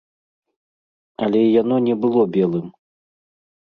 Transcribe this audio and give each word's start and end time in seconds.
Але 1.27 1.41
яно 1.61 1.75
не 1.91 1.95
было 2.09 2.21
белым. 2.41 2.67